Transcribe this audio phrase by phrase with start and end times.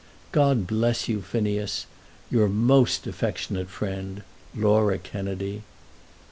[0.31, 1.85] God bless you, Phineas.
[2.31, 4.23] Your most affectionate friend,
[4.55, 5.61] LAURA KENNEDY.